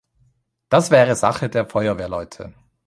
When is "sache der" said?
1.15-1.67